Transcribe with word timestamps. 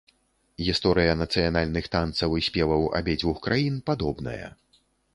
Гісторыя 0.69 1.11
нацыянальных 1.19 1.91
танцаў 1.97 2.29
і 2.41 2.49
спеваў 2.49 2.81
абедзвюх 3.01 3.37
краін 3.49 3.75
падобная. 3.91 4.47